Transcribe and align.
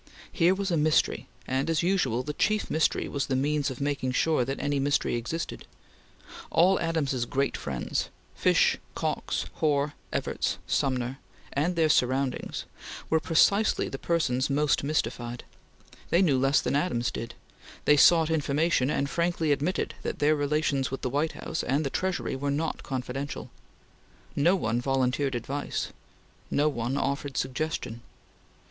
Here 0.31 0.55
was 0.55 0.71
a 0.71 0.77
mystery, 0.77 1.27
and 1.45 1.69
as 1.69 1.83
usual, 1.83 2.23
the 2.23 2.33
chief 2.33 2.71
mystery 2.71 3.07
was 3.07 3.27
the 3.27 3.35
means 3.35 3.69
of 3.69 3.79
making 3.79 4.13
sure 4.13 4.43
that 4.43 4.59
any 4.59 4.79
mystery 4.79 5.13
existed. 5.15 5.67
All 6.49 6.79
Adams's 6.79 7.27
great 7.27 7.55
friends 7.55 8.09
Fish, 8.33 8.79
Cox, 8.95 9.45
Hoar, 9.57 9.93
Evarts, 10.11 10.57
Sumner, 10.65 11.19
and 11.53 11.75
their 11.75 11.87
surroundings 11.87 12.65
were 13.11 13.19
precisely 13.19 13.89
the 13.89 13.99
persons 13.99 14.49
most 14.49 14.83
mystified. 14.83 15.43
They 16.09 16.23
knew 16.23 16.39
less 16.39 16.61
than 16.61 16.75
Adams 16.75 17.11
did; 17.11 17.35
they 17.85 17.95
sought 17.95 18.31
information, 18.31 18.89
and 18.89 19.07
frankly 19.07 19.51
admitted 19.51 19.93
that 20.01 20.17
their 20.17 20.35
relations 20.35 20.89
with 20.89 21.03
the 21.03 21.11
White 21.11 21.33
House 21.33 21.61
and 21.61 21.85
the 21.85 21.91
Treasury 21.91 22.35
were 22.35 22.49
not 22.49 22.81
confidential. 22.81 23.51
No 24.35 24.55
one 24.55 24.81
volunteered 24.81 25.35
advice. 25.35 25.89
No 26.49 26.69
one 26.69 26.97
offered 26.97 27.37
suggestion. 27.37 28.01